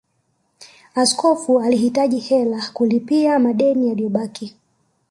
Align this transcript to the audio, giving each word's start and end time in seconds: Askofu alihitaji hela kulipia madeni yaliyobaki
Askofu 0.95 1.59
alihitaji 1.61 2.19
hela 2.19 2.69
kulipia 2.73 3.39
madeni 3.39 3.87
yaliyobaki 3.87 4.55